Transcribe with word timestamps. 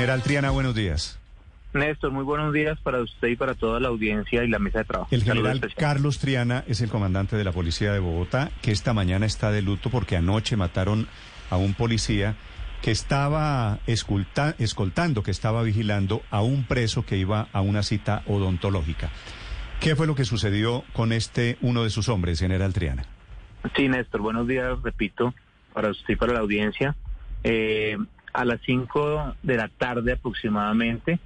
General 0.00 0.22
Triana, 0.22 0.48
buenos 0.48 0.74
días. 0.74 1.18
Néstor, 1.74 2.10
muy 2.10 2.24
buenos 2.24 2.54
días 2.54 2.78
para 2.80 3.02
usted 3.02 3.28
y 3.28 3.36
para 3.36 3.52
toda 3.54 3.80
la 3.80 3.88
audiencia 3.88 4.42
y 4.42 4.48
la 4.48 4.58
mesa 4.58 4.78
de 4.78 4.84
trabajo. 4.86 5.08
El 5.10 5.22
general. 5.24 5.60
Carlos 5.76 6.18
Triana 6.18 6.64
es 6.66 6.80
el 6.80 6.88
comandante 6.88 7.36
de 7.36 7.44
la 7.44 7.52
policía 7.52 7.92
de 7.92 7.98
Bogotá, 7.98 8.50
que 8.62 8.70
esta 8.72 8.94
mañana 8.94 9.26
está 9.26 9.50
de 9.50 9.60
luto 9.60 9.90
porque 9.90 10.16
anoche 10.16 10.56
mataron 10.56 11.06
a 11.50 11.58
un 11.58 11.74
policía 11.74 12.34
que 12.80 12.90
estaba 12.92 13.80
escolta- 13.86 14.54
escoltando, 14.58 15.22
que 15.22 15.32
estaba 15.32 15.62
vigilando 15.62 16.22
a 16.30 16.40
un 16.40 16.64
preso 16.64 17.04
que 17.04 17.18
iba 17.18 17.48
a 17.52 17.60
una 17.60 17.82
cita 17.82 18.22
odontológica. 18.24 19.10
¿Qué 19.80 19.96
fue 19.96 20.06
lo 20.06 20.14
que 20.14 20.24
sucedió 20.24 20.82
con 20.94 21.12
este 21.12 21.58
uno 21.60 21.84
de 21.84 21.90
sus 21.90 22.08
hombres, 22.08 22.40
general 22.40 22.72
Triana? 22.72 23.04
Sí, 23.76 23.86
Néstor, 23.86 24.22
buenos 24.22 24.48
días, 24.48 24.78
repito, 24.82 25.34
para 25.74 25.90
usted 25.90 26.14
y 26.14 26.16
para 26.16 26.32
la 26.32 26.40
audiencia. 26.40 26.96
Eh, 27.44 27.98
a 28.32 28.44
las 28.44 28.60
5 28.62 29.36
de 29.42 29.56
la 29.56 29.68
tarde 29.68 30.12
aproximadamente, 30.12 31.18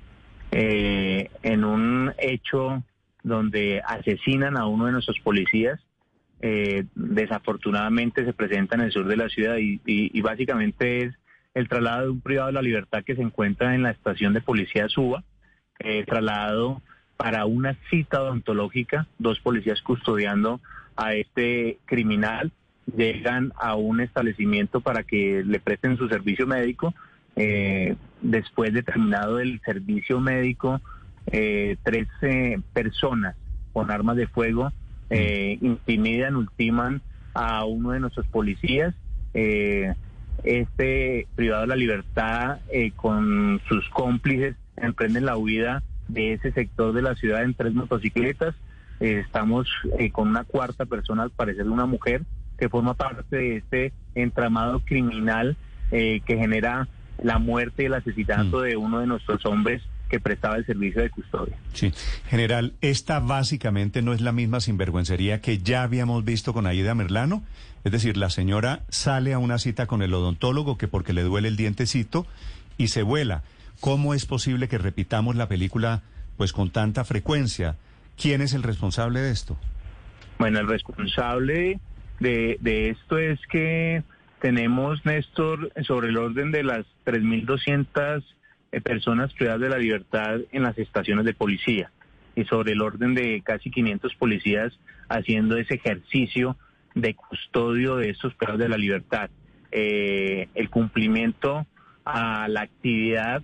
eh, 0.51 1.31
en 1.43 1.65
un 1.65 2.13
hecho 2.19 2.83
donde 3.23 3.83
asesinan 3.87 4.57
a 4.57 4.67
uno 4.67 4.87
de 4.87 4.93
nuestros 4.93 5.19
policías, 5.21 5.81
eh, 6.41 6.85
desafortunadamente 6.95 8.25
se 8.25 8.35
presenta 8.35 8.75
en 8.75 8.83
el 8.83 8.93
sur 8.93 9.07
de 9.07 9.17
la 9.17 9.29
ciudad 9.29 9.57
y, 9.59 10.21
básicamente 10.21 11.05
es 11.05 11.15
el 11.55 11.69
traslado 11.69 12.03
de 12.03 12.11
un 12.11 12.21
privado 12.21 12.49
de 12.49 12.53
la 12.53 12.63
libertad 12.63 13.03
que 13.05 13.17
se 13.17 13.23
encuentra 13.23 13.75
en 13.75 13.83
la 13.83 13.91
estación 13.91 14.35
de 14.35 14.41
policía 14.41 14.89
Suba, 14.89 15.25
eh, 15.79 16.05
trasladado 16.05 16.83
para 17.17 17.47
una 17.47 17.77
cita 17.89 18.23
odontológica, 18.23 19.07
dos 19.19 19.41
policías 19.41 19.81
custodiando 19.81 20.61
a 20.97 21.15
este 21.15 21.79
criminal, 21.87 22.53
llegan 22.97 23.53
a 23.57 23.75
un 23.75 24.01
establecimiento 24.01 24.81
para 24.81 25.03
que 25.03 25.43
le 25.45 25.61
presten 25.61 25.97
su 25.97 26.09
servicio 26.09 26.47
médico. 26.47 26.95
Eh, 27.37 27.97
después 28.21 28.73
de 28.73 28.83
terminado 28.83 29.41
el 29.41 29.61
servicio 29.65 30.21
médico, 30.21 30.81
eh, 31.27 31.77
tres 31.83 32.07
personas 32.73 33.37
con 33.73 33.91
armas 33.91 34.17
de 34.17 34.27
fuego 34.27 34.73
eh, 35.11 35.59
intimidan, 35.61 36.37
ultiman 36.37 37.03
a 37.35 37.65
uno 37.65 37.91
de 37.91 38.01
nuestros 38.01 38.27
policías. 38.27 38.95
Eh, 39.35 39.93
este 40.43 41.27
privado 41.35 41.63
de 41.63 41.69
la 41.69 41.77
libertad 41.77 42.59
eh, 42.73 42.93
con 42.97 43.61
sus 43.69 43.89
cómplices 43.91 44.57
emprenden 44.77 45.27
la 45.27 45.37
huida 45.37 45.83
de 46.09 46.35
ese 46.35 46.53
sector 46.53 46.93
de 46.93 47.03
la 47.03 47.15
ciudad 47.15 47.43
en 47.43 47.55
tres 47.55 47.75
motocicletas. 47.75 48.55
Eh, 49.01 49.23
estamos 49.25 49.69
con 50.13 50.29
una 50.29 50.45
cuarta 50.45 50.87
persona, 50.87 51.25
al 51.25 51.31
parecer 51.31 51.69
una 51.69 51.87
mujer, 51.87 52.23
que 52.59 52.69
forma 52.69 52.95
parte 52.95 53.37
de 53.37 53.57
este 53.59 53.93
entramado 54.15 54.81
criminal 54.81 55.57
eh, 55.91 56.21
que 56.27 56.37
genera 56.37 56.89
la 57.23 57.39
muerte 57.39 57.83
y 57.83 57.87
el 57.87 57.95
asesinato 57.95 58.59
Mm. 58.61 58.63
de 58.63 58.77
uno 58.77 59.01
de 59.01 59.07
nuestros 59.07 59.45
hombres 59.47 59.83
que 60.09 60.21
prestaba 60.21 60.57
el 60.57 60.67
servicio 60.67 61.01
de 61.03 61.11
custodia. 61.11 61.57
Sí, 61.73 61.93
general, 62.29 62.75
esta 62.81 63.21
básicamente 63.21 64.03
no 64.03 64.13
es 64.13 64.21
la 64.21 64.33
misma 64.33 64.61
sinvergüencería 64.61 65.41
que 65.41 65.59
ya 65.59 65.83
habíamos 65.83 66.25
visto 66.25 66.53
con 66.53 66.67
Aida 66.67 66.95
Merlano. 66.95 67.43
Es 67.85 67.93
decir, 67.93 68.17
la 68.17 68.31
señora 68.31 68.81
sale 68.89 69.33
a 69.33 69.39
una 69.39 69.59
cita 69.59 69.87
con 69.87 70.03
el 70.03 70.15
odontólogo 70.15 70.79
que 70.79 70.89
porque 70.89 71.13
le 71.13 71.23
duele 71.23 71.49
el 71.49 71.57
dientecito 71.57 72.27
y 72.79 72.89
se 72.89 73.03
vuela. 73.03 73.43
¿Cómo 73.81 74.15
es 74.15 74.25
posible 74.27 74.69
que 74.69 74.79
repitamos 74.79 75.37
la 75.37 75.49
película 75.49 76.03
pues 76.37 76.53
con 76.53 76.71
tanta 76.71 77.05
frecuencia? 77.05 77.77
¿Quién 78.21 78.41
es 78.41 78.55
el 78.55 78.63
responsable 78.63 79.21
de 79.21 79.31
esto? 79.33 79.57
Bueno, 80.39 80.61
el 80.61 80.69
responsable 80.69 81.79
de, 82.21 82.59
de 82.61 82.91
esto 82.91 83.19
es 83.19 83.41
que 83.51 84.03
tenemos, 84.41 85.05
Néstor, 85.07 85.73
sobre 85.85 86.09
el 86.09 86.19
orden 86.19 86.51
de 86.51 86.65
las 86.65 86.85
3.200 87.07 88.23
eh, 88.73 88.81
personas 88.81 89.33
privadas 89.33 89.61
de 89.61 89.69
la 89.69 89.79
libertad 89.79 90.41
en 90.53 90.63
las 90.63 90.77
estaciones 90.79 91.25
de 91.25 91.35
policía 91.35 91.91
y 92.37 92.45
sobre 92.45 92.73
el 92.73 92.83
orden 92.83 93.15
de 93.15 93.41
casi 93.43 93.71
500 93.71 94.15
policías 94.17 94.79
haciendo 95.09 95.57
ese 95.57 95.75
ejercicio 95.75 96.57
de 96.95 97.15
custodio 97.15 97.97
de 97.97 98.11
estos 98.11 98.35
privados 98.35 98.61
de 98.61 98.69
la 98.69 98.77
libertad. 98.77 99.31
Eh, 99.73 100.49
el 100.55 100.71
cumplimiento 100.71 101.67
a 102.05 102.47
la 102.49 102.63
actividad 102.63 103.43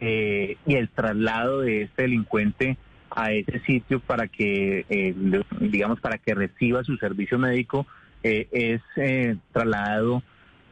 eh, 0.00 0.56
y 0.66 0.74
el 0.74 0.88
traslado 0.88 1.60
de 1.60 1.82
este 1.82 2.02
delincuente 2.02 2.76
a 3.10 3.32
ese 3.32 3.60
sitio 3.60 4.00
para 4.00 4.28
que, 4.28 4.84
eh, 4.88 5.14
digamos, 5.60 6.00
para 6.00 6.18
que 6.18 6.34
reciba 6.34 6.84
su 6.84 6.96
servicio 6.98 7.38
médico 7.38 7.86
eh, 8.26 8.48
es 8.50 8.80
eh, 8.96 9.36
trasladado 9.52 10.22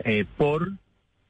eh, 0.00 0.24
por 0.36 0.72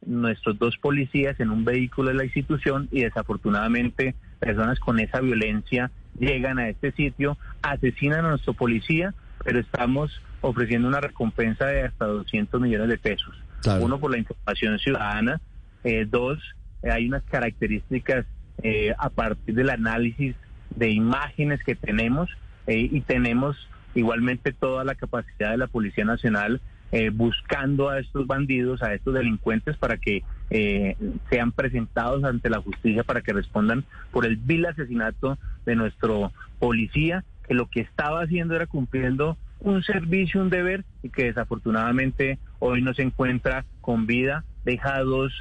nuestros 0.06 0.58
dos 0.58 0.76
policías 0.78 1.38
en 1.40 1.50
un 1.50 1.64
vehículo 1.64 2.08
de 2.08 2.14
la 2.14 2.24
institución 2.24 2.88
y 2.90 3.02
desafortunadamente 3.02 4.14
personas 4.38 4.78
con 4.78 5.00
esa 5.00 5.20
violencia 5.20 5.90
llegan 6.18 6.58
a 6.58 6.68
este 6.68 6.92
sitio, 6.92 7.36
asesinan 7.62 8.24
a 8.24 8.30
nuestro 8.30 8.54
policía, 8.54 9.14
pero 9.42 9.58
estamos 9.58 10.20
ofreciendo 10.40 10.88
una 10.88 11.00
recompensa 11.00 11.66
de 11.66 11.82
hasta 11.82 12.06
200 12.06 12.60
millones 12.60 12.88
de 12.88 12.98
pesos. 12.98 13.34
Claro. 13.62 13.84
Uno 13.84 13.98
por 13.98 14.10
la 14.10 14.18
información 14.18 14.78
ciudadana, 14.78 15.40
eh, 15.84 16.06
dos, 16.08 16.38
eh, 16.82 16.90
hay 16.90 17.08
unas 17.08 17.22
características 17.24 18.26
eh, 18.62 18.94
a 18.98 19.10
partir 19.10 19.54
del 19.54 19.70
análisis 19.70 20.36
de 20.76 20.90
imágenes 20.90 21.62
que 21.64 21.74
tenemos 21.74 22.30
eh, 22.66 22.88
y 22.90 23.00
tenemos 23.02 23.56
igualmente 23.94 24.52
toda 24.52 24.84
la 24.84 24.94
capacidad 24.94 25.50
de 25.50 25.58
la 25.58 25.66
Policía 25.66 26.04
Nacional 26.04 26.60
eh, 26.92 27.10
buscando 27.10 27.88
a 27.88 27.98
estos 27.98 28.26
bandidos, 28.26 28.82
a 28.82 28.94
estos 28.94 29.14
delincuentes 29.14 29.76
para 29.76 29.96
que 29.96 30.22
eh, 30.50 30.96
sean 31.28 31.50
presentados 31.50 32.22
ante 32.22 32.50
la 32.50 32.60
justicia 32.60 33.02
para 33.02 33.20
que 33.20 33.32
respondan 33.32 33.84
por 34.12 34.26
el 34.26 34.36
vil 34.36 34.64
asesinato 34.66 35.36
de 35.66 35.74
nuestro 35.74 36.32
policía, 36.60 37.24
que 37.48 37.54
lo 37.54 37.66
que 37.66 37.80
estaba 37.80 38.22
haciendo 38.22 38.54
era 38.54 38.66
cumpliendo 38.66 39.36
un 39.60 39.82
servicio, 39.82 40.40
un 40.40 40.50
deber 40.50 40.84
y 41.02 41.08
que 41.08 41.24
desafortunadamente 41.24 42.38
hoy 42.58 42.82
no 42.82 42.94
se 42.94 43.02
encuentra 43.02 43.64
con 43.80 44.06
vida, 44.06 44.44
deja 44.64 44.94
a 44.96 45.02
dos 45.02 45.32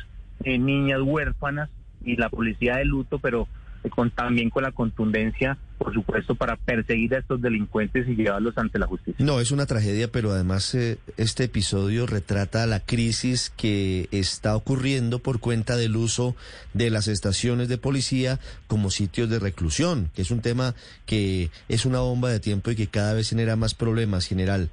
eh, 0.44 0.58
niñas 0.58 1.02
huérfanas 1.02 1.70
y 2.04 2.16
la 2.16 2.30
policía 2.30 2.78
de 2.78 2.86
luto, 2.86 3.20
pero 3.20 3.48
eh, 3.84 3.90
con, 3.90 4.10
también 4.12 4.50
con 4.50 4.64
la 4.64 4.72
contundencia, 4.72 5.58
por 5.84 5.94
supuesto, 5.94 6.36
para 6.36 6.56
perseguir 6.56 7.14
a 7.14 7.20
estos 7.20 7.42
delincuentes 7.42 8.08
y 8.08 8.16
llevarlos 8.16 8.58
ante 8.58 8.80
la 8.80 8.88
justicia. 8.88 9.24
No, 9.26 9.42
es 9.42 9.52
una 9.52 9.66
tragedia, 9.66 10.10
pero 10.10 10.32
además 10.32 10.74
eh, 10.76 10.98
este 11.18 11.44
episodio 11.44 12.08
retrata 12.08 12.66
la 12.66 12.80
crisis 12.80 13.52
que 13.58 14.08
está 14.12 14.56
ocurriendo 14.56 15.20
por 15.20 15.42
cuenta 15.42 15.76
del 15.76 15.98
uso 15.98 16.38
de 16.74 16.90
las 16.90 17.10
estaciones 17.10 17.68
de 17.68 17.78
policía 17.78 18.40
como 18.68 18.92
sitios 18.92 19.30
de 19.30 19.40
reclusión, 19.40 20.10
que 20.16 20.22
es 20.22 20.32
un 20.32 20.40
tema 20.40 20.74
que 21.06 21.52
es 21.68 21.86
una 21.86 22.00
bomba 22.00 22.30
de 22.30 22.40
tiempo 22.40 22.72
y 22.72 22.78
que 22.78 22.88
cada 22.88 23.14
vez 23.14 23.30
genera 23.30 23.58
más 23.58 23.74
problemas, 23.74 24.26
general. 24.26 24.70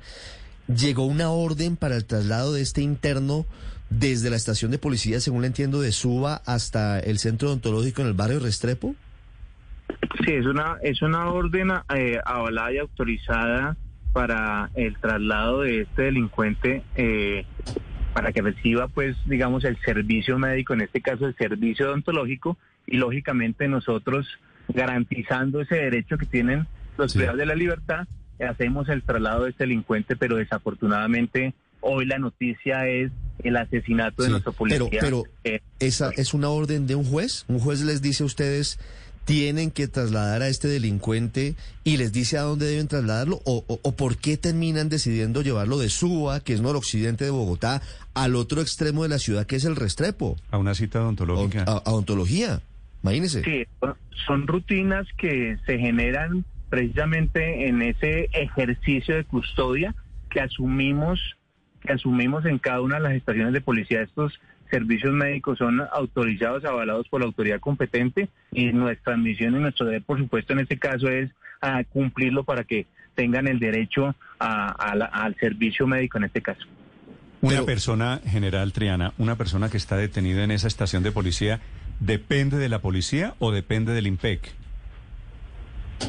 ¿Llegó 0.69 1.07
una 1.07 1.31
orden 1.31 1.77
para 1.77 1.97
el 1.97 2.05
traslado 2.05 2.53
de 2.53 2.63
este 2.63 2.83
interno 2.83 3.47
desde 3.89 4.31
la 4.31 4.37
estación 4.37 4.71
de 4.71 4.79
policía, 4.79 5.19
según 5.19 5.41
le 5.41 5.49
entiendo, 5.49 5.81
de 5.81 5.91
Suba 5.91 6.41
hasta 6.47 7.01
el 7.01 7.19
centro 7.19 7.49
odontológico 7.49 8.03
en 8.03 8.09
el 8.09 8.15
barrio 8.15 8.39
Restrepo? 8.39 8.95
Sí, 10.25 10.33
es 10.33 10.47
una, 10.47 10.77
es 10.83 11.03
una 11.03 11.29
orden 11.31 11.71
eh, 11.95 12.19
avalada 12.25 12.73
y 12.73 12.79
autorizada 12.79 13.77
para 14.13 14.71
el 14.75 14.97
traslado 14.99 15.61
de 15.63 15.83
este 15.83 16.03
delincuente 16.03 16.83
eh, 16.97 17.45
para 18.13 18.33
que 18.33 18.43
reciba, 18.43 18.89
pues, 18.89 19.17
digamos, 19.27 19.65
el 19.65 19.79
servicio 19.85 20.37
médico, 20.39 20.75
en 20.75 20.81
este 20.81 21.01
caso 21.01 21.27
el 21.27 21.37
servicio 21.37 21.87
odontológico, 21.89 22.59
y 22.87 22.97
lógicamente 22.97 23.69
nosotros 23.69 24.27
garantizando 24.69 25.61
ese 25.61 25.77
derecho 25.77 26.19
que 26.19 26.27
tienen 26.27 26.67
los 26.99 27.13
Sí. 27.13 27.19
privados 27.19 27.39
de 27.39 27.47
la 27.47 27.55
libertad, 27.55 28.07
hacemos 28.49 28.89
el 28.89 29.03
traslado 29.03 29.45
de 29.45 29.51
este 29.51 29.65
delincuente, 29.65 30.17
pero 30.17 30.37
desafortunadamente 30.37 31.55
hoy 31.83 32.05
la 32.07 32.19
noticia 32.19 32.89
es 32.89 33.13
el 33.45 33.57
asesinato 33.57 34.23
de 34.23 34.31
nuestro 34.31 34.53
policía. 34.53 34.87
pero- 34.91 35.23
pero- 35.23 35.25
eh, 35.45 35.61
Esa 35.79 36.11
es 36.17 36.35
una 36.35 36.49
orden 36.49 36.87
de 36.87 36.95
un 36.95 37.05
juez. 37.05 37.45
Un 37.49 37.59
juez 37.59 37.81
les 37.83 38.03
dice 38.03 38.23
a 38.23 38.27
ustedes 38.27 38.79
tienen 39.25 39.71
que 39.71 39.87
trasladar 39.87 40.43
a 40.43 40.49
este 40.49 40.67
delincuente 40.69 41.55
y 41.85 41.97
les 41.99 42.13
dice 42.13 42.37
a 42.39 42.43
dónde 42.43 42.67
deben 42.67 42.89
trasladarlo 42.89 43.41
o, 43.45 43.65
o- 43.69 43.79
o 43.83 43.93
por 43.97 44.17
qué 44.17 44.37
terminan 44.37 44.89
decidiendo 44.89 45.43
llevarlo 45.43 45.79
de 45.79 45.89
Suba, 45.89 46.41
que 46.41 46.53
es 46.53 46.61
noroccidente 46.61 47.25
de 47.25 47.31
Bogotá, 47.31 47.81
al 48.15 48.35
otro 48.35 48.61
extremo 48.61 49.05
de 49.05 49.09
la 49.11 49.19
ciudad 49.19 49.47
que 49.47 49.57
es 49.57 49.65
el 49.65 49.77
Restrepo, 49.77 50.37
A 50.51 50.59
una 50.59 50.75
cita 50.75 51.01
odontológica. 51.01 51.63
a- 51.63 51.79
a 51.85 51.93
odontología. 51.93 52.61
Imagínese. 53.03 53.43
Sí, 53.45 53.65
son 54.27 54.47
rutinas 54.47 55.07
que 55.17 55.57
se 55.65 55.79
generan 55.79 56.45
precisamente 56.69 57.69
en 57.69 57.83
ese 57.83 58.29
ejercicio 58.33 59.15
de 59.17 59.25
custodia 59.25 59.95
que 60.31 60.41
asumimos 60.41 61.19
que 61.83 61.93
asumimos 61.95 62.45
en 62.45 62.59
cada 62.59 62.83
una 62.83 62.97
de 62.97 63.01
las 63.01 63.13
estaciones 63.15 63.55
de 63.55 63.63
policía. 63.63 64.03
Estos 64.03 64.39
servicios 64.71 65.13
médicos 65.13 65.59
son 65.59 65.81
autorizados, 65.93 66.65
avalados 66.65 67.09
por 67.09 67.21
la 67.21 67.27
autoridad 67.27 67.61
competente 67.61 68.29
y 68.53 68.67
nuestra 68.73 69.17
misión 69.17 69.55
y 69.57 69.59
nuestro 69.59 69.87
deber, 69.87 70.03
por 70.03 70.19
supuesto, 70.19 70.53
en 70.53 70.61
este 70.61 70.79
caso 70.79 71.09
es 71.09 71.31
a 71.61 71.85
cumplirlo 71.85 72.45
para 72.45 72.65
que 72.65 72.87
tengan 73.15 73.47
el 73.49 73.59
derecho 73.59 74.15
a- 74.39 74.71
a 74.73 74.95
la- 74.97 75.07
al 75.07 75.35
servicio 75.37 75.87
médico 75.87 76.19
en 76.19 76.25
este 76.25 76.41
caso. 76.41 76.65
Una 77.43 77.55
Pero- 77.57 77.67
persona, 77.67 78.21
general 78.27 78.73
Triana, 78.73 79.13
una 79.19 79.37
persona 79.37 79.69
que 79.71 79.77
está 79.77 79.97
detenida 79.97 80.45
en 80.45 80.51
esa 80.51 80.69
estación 80.69 81.03
de 81.03 81.11
policía, 81.13 81.61
¿depende 81.99 82.57
de 82.59 82.69
la 82.69 82.79
policía 82.81 83.35
o 83.39 83.51
depende 83.53 83.93
del 83.93 84.07
IMPEC? 84.07 84.53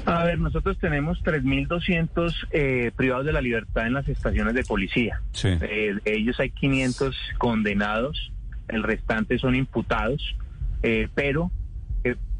A 0.05 0.23
ver, 0.23 0.39
nosotros 0.39 0.77
tenemos 0.79 1.21
3.200 1.21 2.33
eh, 2.51 2.91
privados 2.95 3.25
de 3.25 3.33
la 3.33 3.41
libertad 3.41 3.87
en 3.87 3.93
las 3.93 4.07
estaciones 4.07 4.53
de 4.53 4.63
policía. 4.63 5.21
Sí. 5.33 5.49
Eh, 5.61 5.95
ellos 6.05 6.39
hay 6.39 6.49
500 6.51 7.15
condenados, 7.37 8.31
el 8.71 8.83
restante 8.83 9.37
son 9.37 9.55
imputados, 9.55 10.35
eh, 10.83 11.07
pero 11.13 11.51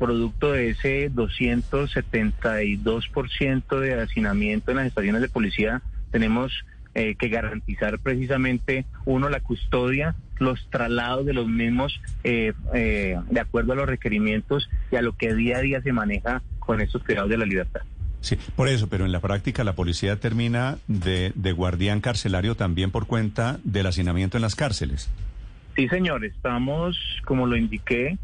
producto 0.02 0.52
de 0.52 0.72
ese 0.72 1.10
272% 1.12 3.80
de 3.80 4.02
hacinamiento 4.02 4.72
en 4.72 4.78
las 4.78 4.88
estaciones 4.88 5.22
de 5.22 5.30
policía, 5.30 5.84
tenemos 6.10 6.52
eh, 6.96 7.14
que 7.16 7.30
garantizar 7.30 8.00
precisamente, 8.00 8.88
uno, 9.06 9.30
la 9.30 9.42
custodia, 9.42 10.16
los 10.40 10.68
traslados 10.72 11.28
de 11.28 11.34
los 11.34 11.48
mismos 11.48 12.02
eh, 12.24 12.54
eh, 12.74 13.16
de 13.30 13.40
acuerdo 13.40 13.74
a 13.74 13.76
los 13.76 13.86
requerimientos 13.86 14.68
y 14.92 14.96
a 14.96 15.04
lo 15.04 15.16
que 15.16 15.36
día 15.36 15.58
a 15.58 15.62
día 15.62 15.84
se 15.84 15.94
maneja 15.94 16.42
con 16.58 16.82
estos 16.82 17.04
privados 17.04 17.30
de 17.30 17.38
la 17.38 17.46
libertad. 17.46 17.82
Sí, 18.22 18.40
por 18.56 18.68
eso, 18.68 18.90
pero 18.90 19.06
en 19.06 19.12
la 19.12 19.20
práctica 19.20 19.64
la 19.64 19.74
policía 19.74 20.16
termina 20.16 20.80
de, 20.88 21.32
de 21.36 21.52
guardián 21.52 22.02
carcelario 22.02 22.56
también 22.56 22.90
por 22.90 23.06
cuenta 23.06 23.60
del 23.64 23.86
hacinamiento 23.86 24.38
en 24.38 24.42
las 24.42 24.56
cárceles. 24.56 25.12
Sí, 25.76 25.88
señor, 25.88 26.26
estamos, 26.26 26.98
como 27.26 27.48
lo 27.48 27.56
indiqué, 27.56 28.18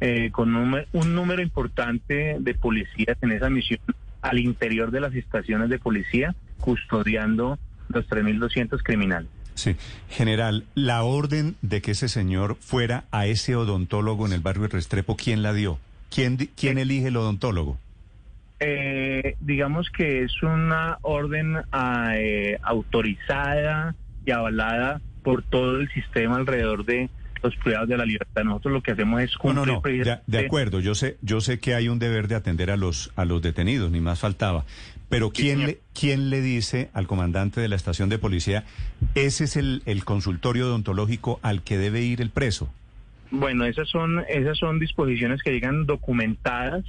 eh, 0.00 0.30
con 0.30 0.54
un, 0.54 0.80
un 0.92 1.14
número 1.14 1.42
importante 1.42 2.36
de 2.38 2.54
policías 2.54 3.16
en 3.22 3.32
esa 3.32 3.50
misión 3.50 3.80
al 4.22 4.38
interior 4.38 4.90
de 4.90 5.00
las 5.00 5.14
estaciones 5.14 5.68
de 5.70 5.78
policía, 5.78 6.34
custodiando 6.60 7.58
los 7.88 8.08
3.200 8.08 8.82
criminales. 8.82 9.28
Sí, 9.54 9.74
general, 10.08 10.64
la 10.74 11.02
orden 11.02 11.56
de 11.62 11.82
que 11.82 11.92
ese 11.92 12.08
señor 12.08 12.56
fuera 12.60 13.04
a 13.10 13.26
ese 13.26 13.56
odontólogo 13.56 14.26
en 14.26 14.32
el 14.32 14.40
barrio 14.40 14.62
de 14.62 14.68
Restrepo, 14.68 15.16
¿quién 15.16 15.42
la 15.42 15.52
dio? 15.52 15.78
¿Quién, 16.14 16.36
quién 16.56 16.78
elige 16.78 17.08
el 17.08 17.16
odontólogo? 17.16 17.76
Eh, 18.60 19.36
digamos 19.40 19.90
que 19.90 20.22
es 20.22 20.42
una 20.42 20.98
orden 21.02 21.56
ah, 21.72 22.12
eh, 22.16 22.58
autorizada 22.62 23.94
y 24.24 24.30
avalada 24.30 25.00
por 25.28 25.42
todo 25.42 25.78
el 25.78 25.90
sistema 25.90 26.36
alrededor 26.36 26.86
de 26.86 27.10
los 27.42 27.54
privados 27.56 27.86
de 27.86 27.98
la 27.98 28.06
libertad. 28.06 28.44
Nosotros 28.44 28.72
lo 28.72 28.82
que 28.82 28.92
hacemos 28.92 29.20
es 29.20 29.36
cumplir 29.36 29.66
no, 29.66 29.66
no, 29.66 30.20
de, 30.26 30.38
acuerdo, 30.38 30.80
yo 30.80 30.94
sé, 30.94 31.18
yo 31.20 31.42
sé 31.42 31.60
que 31.60 31.74
hay 31.74 31.90
un 31.90 31.98
deber 31.98 32.28
de 32.28 32.34
atender 32.34 32.70
a 32.70 32.78
los, 32.78 33.12
a 33.14 33.26
los 33.26 33.42
detenidos, 33.42 33.90
ni 33.90 34.00
más 34.00 34.20
faltaba. 34.20 34.64
Pero 35.10 35.28
¿quién, 35.28 35.66
le, 35.66 35.80
¿quién 35.92 36.30
le 36.30 36.40
dice 36.40 36.88
al 36.94 37.06
comandante 37.06 37.60
de 37.60 37.68
la 37.68 37.76
estación 37.76 38.08
de 38.08 38.18
policía, 38.18 38.64
ese 39.14 39.44
es 39.44 39.58
el, 39.58 39.82
el 39.84 40.06
consultorio 40.06 40.68
odontológico 40.68 41.40
al 41.42 41.60
que 41.60 41.76
debe 41.76 42.00
ir 42.00 42.22
el 42.22 42.30
preso? 42.30 42.72
Bueno, 43.30 43.66
esas 43.66 43.86
son 43.90 44.24
esas 44.30 44.56
son 44.56 44.78
disposiciones 44.78 45.42
que 45.42 45.52
llegan 45.52 45.84
documentadas, 45.84 46.86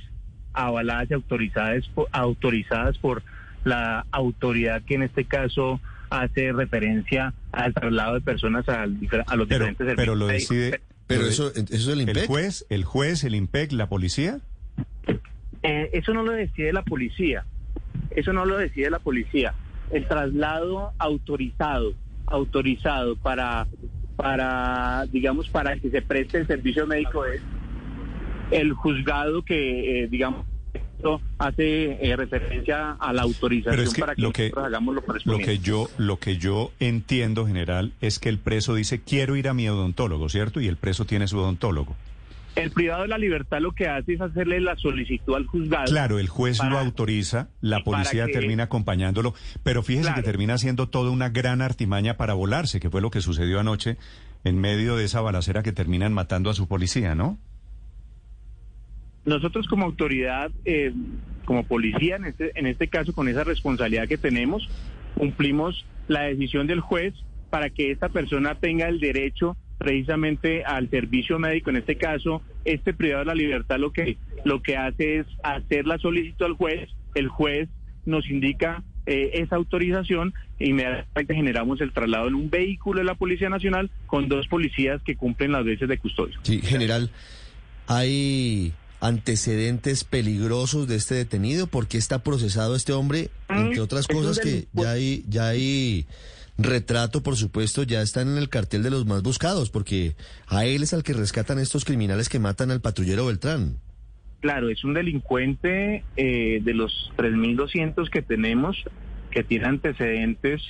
avaladas 0.53 1.11
y 1.11 1.13
autorizadas 1.13 1.89
por, 1.89 2.07
autorizadas 2.13 2.97
por 2.99 3.21
la 3.65 4.05
autoridad 4.11 4.81
que 4.83 4.95
en 4.95 5.03
este 5.03 5.25
caso 5.25 5.81
hace 6.09 6.53
referencia 6.53 7.33
al 7.51 7.73
traslado 7.73 8.13
de 8.15 8.21
personas 8.21 8.67
al 8.69 8.97
a 9.27 9.35
los 9.35 9.47
Pero, 9.47 9.65
diferentes 9.65 9.95
pero 9.95 10.15
lo 10.15 10.27
servicios. 10.27 10.49
decide... 10.59 10.81
Pero 11.07 11.25
eso, 11.25 11.51
eso 11.55 11.65
es 11.73 11.87
el 11.87 12.01
¿El 12.01 12.09
IMPEC. 12.09 12.27
juez, 12.27 12.65
el 12.69 12.83
juez, 12.85 13.23
el 13.23 13.33
IMPEC, 13.33 13.71
la 13.71 13.89
policía? 13.89 14.39
Eh, 15.63 15.89
eso 15.93 16.13
no 16.13 16.21
lo 16.23 16.33
decide 16.33 16.71
la 16.71 16.83
policía. 16.83 17.45
Eso 18.11 18.31
no 18.31 18.45
lo 18.45 18.57
decide 18.57 18.91
la 18.91 18.99
policía. 18.99 19.55
El 19.91 20.07
traslado 20.07 20.93
autorizado, 20.99 21.93
autorizado 22.27 23.15
para, 23.15 23.65
para, 24.15 25.05
digamos, 25.11 25.49
para 25.49 25.75
que 25.77 25.89
se 25.89 26.03
preste 26.03 26.37
el 26.37 26.45
servicio 26.47 26.85
médico 26.85 27.25
es 27.25 27.41
el 28.51 28.73
juzgado 28.73 29.43
que, 29.43 30.03
eh, 30.03 30.07
digamos, 30.09 30.45
hace 31.37 32.05
eh, 32.05 32.15
referencia 32.15 32.91
a 32.99 33.13
la 33.13 33.21
autorización 33.23 33.71
Pero 33.75 33.83
es 33.87 33.93
que 33.93 33.99
para 34.01 34.15
que, 34.15 34.21
lo 34.21 34.31
que- 34.31 34.43
nosotros 34.43 34.65
hagamos 34.65 34.95
lo 34.95 35.03
Lo 35.25 35.37
que 35.39 35.59
yo, 35.59 35.89
lo 35.97 36.19
que 36.19 36.37
yo 36.37 36.71
entiendo, 36.79 37.45
general, 37.47 37.93
es 38.01 38.19
que 38.19 38.29
el 38.29 38.37
preso 38.39 38.75
dice 38.75 39.01
quiero 39.01 39.35
ir 39.35 39.47
a 39.47 39.53
mi 39.53 39.67
odontólogo, 39.69 40.29
¿cierto? 40.29 40.59
Y 40.61 40.67
el 40.67 40.77
preso 40.77 41.05
tiene 41.05 41.27
su 41.27 41.37
odontólogo. 41.39 41.95
El 42.55 42.71
privado 42.71 43.03
de 43.03 43.07
la 43.07 43.17
libertad 43.17 43.59
lo 43.61 43.71
que 43.71 43.87
hace 43.87 44.13
es 44.13 44.21
hacerle 44.21 44.59
la 44.59 44.75
solicitud 44.75 45.35
al 45.35 45.45
juzgado. 45.45 45.85
Claro, 45.85 46.19
el 46.19 46.27
juez 46.27 46.57
Para- 46.57 46.71
lo 46.71 46.79
autoriza, 46.79 47.47
la 47.61 47.83
policía 47.83 48.25
que- 48.25 48.33
termina 48.33 48.63
acompañándolo, 48.63 49.33
pero 49.63 49.81
fíjese 49.83 50.07
Claro. 50.07 50.15
que 50.21 50.23
termina 50.25 50.57
siendo 50.57 50.89
toda 50.89 51.11
una 51.11 51.29
gran 51.29 51.61
artimaña 51.61 52.17
para 52.17 52.33
volarse, 52.33 52.79
que 52.81 52.89
fue 52.89 53.01
lo 53.01 53.11
que 53.11 53.21
sucedió 53.21 53.59
anoche 53.59 53.97
en 54.43 54.59
medio 54.59 54.95
de 54.97 55.05
esa 55.05 55.21
balacera 55.21 55.63
que 55.63 55.71
terminan 55.71 56.11
matando 56.13 56.49
a 56.49 56.53
su 56.53 56.67
policía, 56.67 57.13
¿no? 57.15 57.37
Nosotros 59.25 59.67
como 59.67 59.85
autoridad, 59.85 60.51
eh, 60.65 60.93
como 61.45 61.63
policía, 61.63 62.15
en 62.15 62.25
este, 62.25 62.51
en 62.57 62.65
este 62.67 62.87
caso 62.87 63.13
con 63.13 63.27
esa 63.27 63.43
responsabilidad 63.43 64.07
que 64.07 64.17
tenemos, 64.17 64.69
cumplimos 65.15 65.85
la 66.07 66.21
decisión 66.21 66.67
del 66.67 66.79
juez 66.79 67.13
para 67.49 67.69
que 67.69 67.91
esta 67.91 68.09
persona 68.09 68.55
tenga 68.55 68.87
el 68.87 68.99
derecho 68.99 69.57
precisamente 69.77 70.63
al 70.63 70.89
servicio 70.89 71.39
médico. 71.39 71.69
En 71.69 71.77
este 71.77 71.95
caso, 71.95 72.41
este 72.65 72.93
privado 72.93 73.21
de 73.21 73.25
la 73.25 73.35
libertad 73.35 73.77
lo 73.77 73.91
que, 73.91 74.17
lo 74.43 74.61
que 74.61 74.77
hace 74.77 75.19
es 75.19 75.27
hacer 75.43 75.87
la 75.87 75.97
solicitud 75.97 76.45
al 76.45 76.53
juez, 76.53 76.89
el 77.15 77.29
juez 77.29 77.69
nos 78.05 78.29
indica 78.29 78.83
eh, 79.05 79.31
esa 79.41 79.55
autorización 79.55 80.33
e 80.59 80.69
inmediatamente 80.69 81.33
generamos 81.33 81.81
el 81.81 81.93
traslado 81.93 82.27
en 82.27 82.35
un 82.35 82.49
vehículo 82.49 82.99
de 82.99 83.05
la 83.05 83.15
Policía 83.15 83.49
Nacional 83.49 83.89
con 84.05 84.27
dos 84.27 84.47
policías 84.47 85.01
que 85.03 85.15
cumplen 85.15 85.51
las 85.51 85.65
veces 85.65 85.87
de 85.87 85.97
custodia. 85.97 86.37
Sí, 86.43 86.61
general, 86.61 87.09
¿hay 87.87 88.73
antecedentes 88.99 90.03
peligrosos 90.03 90.87
de 90.87 90.95
este 90.95 91.15
detenido? 91.15 91.67
¿Por 91.67 91.87
qué 91.87 91.97
está 91.97 92.23
procesado 92.23 92.75
este 92.75 92.93
hombre? 92.93 93.29
Entre 93.49 93.81
otras 93.81 94.07
cosas 94.07 94.39
que 94.39 94.67
ya 94.73 94.91
hay, 94.91 95.23
ya 95.27 95.47
hay 95.47 96.05
retrato, 96.57 97.23
por 97.23 97.35
supuesto, 97.35 97.83
ya 97.83 98.01
están 98.01 98.27
en 98.29 98.37
el 98.37 98.49
cartel 98.49 98.83
de 98.83 98.91
los 98.91 99.05
más 99.05 99.23
buscados, 99.23 99.69
porque 99.69 100.15
a 100.47 100.65
él 100.65 100.83
es 100.83 100.93
al 100.93 101.03
que 101.03 101.13
rescatan 101.13 101.59
estos 101.59 101.85
criminales 101.85 102.29
que 102.29 102.39
matan 102.39 102.71
al 102.71 102.81
patrullero 102.81 103.25
Beltrán. 103.25 103.77
Claro, 104.41 104.69
es 104.69 104.83
un 104.83 104.93
delincuente 104.93 106.03
eh, 106.15 106.59
de 106.61 106.73
los 106.73 107.11
3.200 107.17 108.09
que 108.09 108.21
tenemos, 108.21 108.77
que 109.31 109.43
tiene 109.43 109.67
antecedentes 109.67 110.61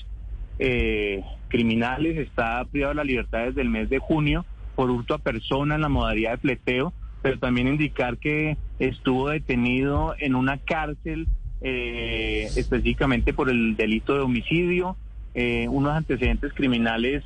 eh, 0.57 1.23
criminales, 1.49 2.17
está 2.17 2.63
privado 2.65 2.91
de 2.91 2.97
la 2.97 3.03
libertad 3.03 3.45
desde 3.45 3.61
el 3.61 3.69
mes 3.69 3.89
de 3.89 3.99
junio 3.99 4.45
por 4.75 4.89
hurto 4.89 5.13
a 5.13 5.19
persona 5.19 5.75
en 5.75 5.81
la 5.81 5.89
modalidad 5.89 6.31
de 6.31 6.37
pleteo, 6.37 6.93
pero 7.21 7.39
también 7.39 7.67
indicar 7.67 8.17
que 8.17 8.57
estuvo 8.79 9.29
detenido 9.29 10.15
en 10.19 10.35
una 10.35 10.57
cárcel 10.57 11.27
eh, 11.61 12.49
específicamente 12.55 13.33
por 13.33 13.49
el 13.49 13.75
delito 13.75 14.13
de 14.13 14.21
homicidio, 14.21 14.95
eh, 15.33 15.67
unos 15.69 15.91
antecedentes 15.93 16.53
criminales 16.53 17.23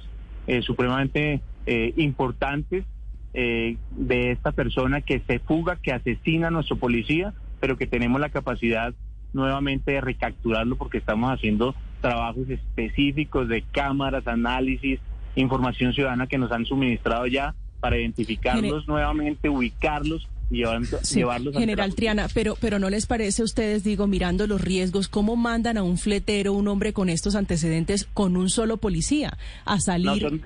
eh, 0.47 0.61
supremamente 0.61 1.41
eh, 1.65 1.93
importantes 1.97 2.85
eh, 3.33 3.77
de 3.91 4.31
esta 4.31 4.51
persona 4.51 5.01
que 5.01 5.21
se 5.21 5.39
fuga, 5.39 5.77
que 5.81 5.93
asesina 5.93 6.47
a 6.47 6.51
nuestro 6.51 6.75
policía, 6.75 7.33
pero 7.59 7.77
que 7.77 7.87
tenemos 7.87 8.19
la 8.19 8.29
capacidad 8.29 8.93
nuevamente 9.31 9.93
de 9.93 10.01
recapturarlo 10.01 10.75
porque 10.75 10.97
estamos 10.97 11.31
haciendo 11.31 11.75
trabajos 12.01 12.49
específicos 12.49 13.47
de 13.47 13.63
cámaras, 13.71 14.27
análisis, 14.27 14.99
información 15.35 15.93
ciudadana 15.93 16.27
que 16.27 16.37
nos 16.37 16.51
han 16.51 16.65
suministrado 16.65 17.25
ya 17.27 17.55
para 17.83 17.97
identificarlos 17.99 18.87
nuevamente, 18.87 19.49
ubicarlos 19.49 20.25
y 20.49 20.59
llevar- 20.59 20.85
Sí, 21.01 21.15
llevarlos 21.15 21.53
General. 21.57 21.93
Triana, 21.93 22.27
pero, 22.33 22.55
pero 22.61 22.79
¿no 22.79 22.89
les 22.89 23.05
parece 23.07 23.41
a 23.41 23.45
ustedes, 23.45 23.83
digo, 23.83 24.07
mirando 24.07 24.47
los 24.47 24.61
riesgos, 24.61 25.09
cómo 25.09 25.35
mandan 25.35 25.77
a 25.77 25.83
un 25.83 25.97
fletero, 25.97 26.53
un 26.53 26.69
hombre 26.69 26.93
con 26.93 27.09
estos 27.09 27.35
antecedentes, 27.35 28.05
con 28.13 28.37
un 28.37 28.49
solo 28.49 28.77
policía, 28.77 29.37
a 29.65 29.75
No, 29.75 29.81
salir? 29.81 30.21
son, 30.21 30.41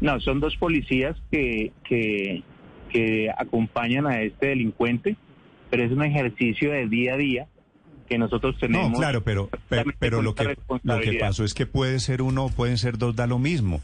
no, 0.00 0.18
son 0.20 0.40
dos 0.40 0.56
policías 0.56 1.16
que, 1.30 1.70
que, 1.88 2.42
que 2.90 3.28
acompañan 3.38 4.08
a 4.08 4.20
este 4.22 4.48
delincuente, 4.48 5.16
pero 5.70 5.84
es 5.84 5.92
un 5.92 6.02
ejercicio 6.02 6.72
de 6.72 6.88
día 6.88 7.14
a 7.14 7.16
día 7.18 7.46
que 8.08 8.18
nosotros 8.18 8.56
tenemos. 8.58 8.90
No, 8.90 8.98
claro, 8.98 9.22
pero, 9.22 9.48
pero, 9.68 9.92
pero 10.00 10.22
lo, 10.22 10.34
que, 10.34 10.56
lo 10.82 10.98
que 11.00 11.12
pasó 11.20 11.44
es 11.44 11.54
que 11.54 11.66
puede 11.66 12.00
ser 12.00 12.20
uno 12.22 12.46
o 12.46 12.48
pueden 12.48 12.78
ser 12.78 12.98
dos, 12.98 13.14
da 13.14 13.28
lo 13.28 13.38
mismo. 13.38 13.80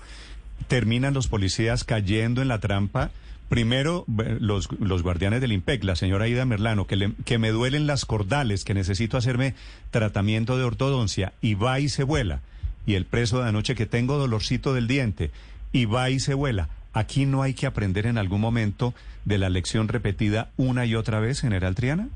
Terminan 0.68 1.14
los 1.14 1.28
policías 1.28 1.84
cayendo 1.84 2.42
en 2.42 2.48
la 2.48 2.58
trampa. 2.60 3.10
Primero, 3.48 4.04
los, 4.40 4.68
los 4.80 5.02
guardianes 5.02 5.40
del 5.40 5.52
IMPEC, 5.52 5.84
la 5.84 5.96
señora 5.96 6.26
Ida 6.28 6.44
Merlano, 6.46 6.86
que, 6.86 6.96
le- 6.96 7.12
que 7.24 7.38
me 7.38 7.50
duelen 7.50 7.86
las 7.86 8.04
cordales, 8.06 8.64
que 8.64 8.72
necesito 8.74 9.16
hacerme 9.16 9.54
tratamiento 9.90 10.56
de 10.56 10.64
ortodoncia, 10.64 11.34
y 11.42 11.54
va 11.54 11.78
y 11.78 11.88
se 11.88 12.04
vuela. 12.04 12.40
Y 12.86 12.94
el 12.94 13.04
preso 13.04 13.42
de 13.42 13.48
anoche 13.50 13.74
que 13.74 13.86
tengo 13.86 14.16
dolorcito 14.18 14.72
del 14.74 14.88
diente, 14.88 15.30
y 15.72 15.84
va 15.84 16.08
y 16.10 16.20
se 16.20 16.34
vuela. 16.34 16.68
Aquí 16.94 17.26
no 17.26 17.42
hay 17.42 17.54
que 17.54 17.66
aprender 17.66 18.06
en 18.06 18.16
algún 18.18 18.40
momento 18.40 18.94
de 19.24 19.38
la 19.38 19.50
lección 19.50 19.88
repetida 19.88 20.48
una 20.56 20.86
y 20.86 20.94
otra 20.94 21.20
vez, 21.20 21.40
general 21.40 21.74
Triana. 21.74 22.08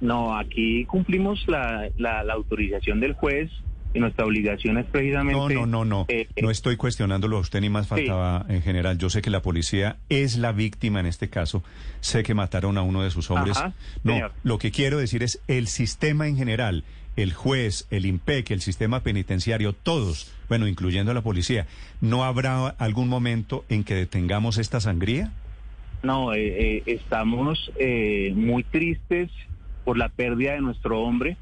No, 0.00 0.36
aquí 0.36 0.84
cumplimos 0.86 1.46
la, 1.46 1.88
la 1.96 2.20
autorización 2.32 3.00
del 3.00 3.12
juez 3.14 3.50
y 3.96 4.00
nuestra 4.00 4.26
obligación 4.26 4.78
es 4.78 4.86
precisamente... 4.86 5.54
No, 5.54 5.66
no, 5.66 5.66
no, 5.66 5.84
no. 5.84 6.04
eh, 6.08 6.28
no 6.40 6.50
estoy 6.50 6.76
cuestionándolo 6.76 7.38
a 7.38 7.40
usted 7.40 7.60
ni 7.60 7.70
más 7.70 7.88
faltaba 7.88 8.44
en 8.48 8.62
general. 8.62 8.98
Yo 8.98 9.08
sé 9.08 9.22
que 9.22 9.30
la 9.30 9.40
policía 9.40 9.96
es 10.08 10.36
la 10.36 10.52
víctima 10.52 11.00
en 11.00 11.06
este 11.06 11.28
caso. 11.28 11.64
Sé 12.00 12.22
que 12.22 12.34
mataron 12.34 12.76
a 12.76 12.82
uno 12.82 13.02
de 13.02 13.10
sus 13.10 13.30
hombres. 13.30 13.56
Ajá, 13.56 13.72
no, 14.04 14.12
señor. 14.12 14.32
lo 14.42 14.58
que 14.58 14.70
quiero 14.70 14.98
decir 14.98 15.22
es 15.22 15.40
el 15.48 15.66
sistema 15.66 16.28
en 16.28 16.36
general, 16.36 16.84
el 17.16 17.32
juez, 17.32 17.86
el 17.90 18.04
IMPEC, 18.04 18.50
el 18.50 18.60
sistema 18.60 19.00
penitenciario, 19.00 19.72
todos, 19.72 20.32
bueno, 20.48 20.68
incluyendo 20.68 21.10
a 21.10 21.14
la 21.14 21.22
policía. 21.22 21.66
¿No 22.02 22.24
habrá 22.24 22.68
algún 22.68 23.08
momento 23.08 23.64
en 23.70 23.82
que 23.82 23.94
detengamos 23.94 24.58
esta 24.58 24.80
sangría? 24.80 25.32
No, 26.02 26.34
eh, 26.34 26.76
eh, 26.76 26.82
estamos 26.84 27.72
eh, 27.78 28.32
muy 28.36 28.62
tristes 28.62 29.30
por 29.84 29.96
la 29.96 30.10
pérdida 30.10 30.52
de 30.52 30.60
nuestro 30.60 31.00
hombre, 31.00 31.38